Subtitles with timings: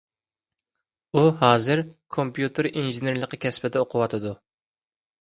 [1.17, 1.83] ئۇ ھازىر
[2.17, 4.39] كومپيۇتېر ئىنژېنېرلىقى كەسپىدە ئوقۇۋاتىدۇ.